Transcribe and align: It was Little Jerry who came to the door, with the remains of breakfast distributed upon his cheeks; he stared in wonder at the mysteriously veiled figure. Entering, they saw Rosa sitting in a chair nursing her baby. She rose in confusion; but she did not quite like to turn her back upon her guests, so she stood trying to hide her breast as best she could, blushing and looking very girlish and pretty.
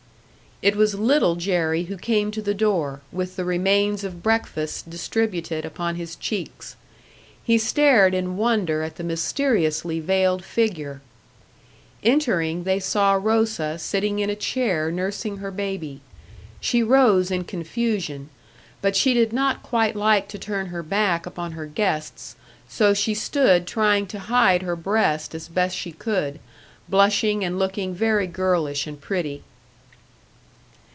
It 0.63 0.75
was 0.75 0.93
Little 0.93 1.35
Jerry 1.37 1.85
who 1.85 1.97
came 1.97 2.29
to 2.29 2.39
the 2.39 2.53
door, 2.53 3.01
with 3.11 3.35
the 3.35 3.43
remains 3.43 4.03
of 4.03 4.21
breakfast 4.21 4.87
distributed 4.91 5.65
upon 5.65 5.95
his 5.95 6.15
cheeks; 6.15 6.75
he 7.43 7.57
stared 7.57 8.13
in 8.13 8.37
wonder 8.37 8.83
at 8.83 8.97
the 8.97 9.03
mysteriously 9.03 9.99
veiled 9.99 10.45
figure. 10.45 11.01
Entering, 12.03 12.63
they 12.63 12.79
saw 12.79 13.13
Rosa 13.13 13.79
sitting 13.79 14.19
in 14.19 14.29
a 14.29 14.35
chair 14.35 14.91
nursing 14.91 15.37
her 15.37 15.49
baby. 15.49 15.99
She 16.59 16.83
rose 16.83 17.31
in 17.31 17.45
confusion; 17.45 18.29
but 18.83 18.95
she 18.95 19.15
did 19.15 19.33
not 19.33 19.63
quite 19.63 19.95
like 19.95 20.27
to 20.27 20.37
turn 20.37 20.67
her 20.67 20.83
back 20.83 21.25
upon 21.25 21.53
her 21.53 21.65
guests, 21.65 22.35
so 22.69 22.93
she 22.93 23.15
stood 23.15 23.65
trying 23.65 24.05
to 24.05 24.19
hide 24.19 24.61
her 24.61 24.75
breast 24.75 25.33
as 25.33 25.47
best 25.47 25.75
she 25.75 25.91
could, 25.91 26.39
blushing 26.87 27.43
and 27.43 27.57
looking 27.57 27.95
very 27.95 28.27
girlish 28.27 28.85
and 28.85 29.01
pretty. 29.01 29.41